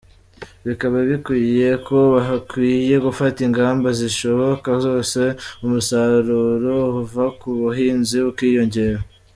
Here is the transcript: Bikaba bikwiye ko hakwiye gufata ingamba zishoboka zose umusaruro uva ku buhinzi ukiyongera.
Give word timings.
Bikaba 0.67 0.97
bikwiye 1.09 1.69
ko 1.87 1.99
hakwiye 2.27 2.95
gufata 3.05 3.39
ingamba 3.47 3.87
zishoboka 3.99 4.69
zose 4.85 5.21
umusaruro 5.63 6.75
uva 7.01 7.25
ku 7.39 7.49
buhinzi 7.59 8.17
ukiyongera. 8.31 8.99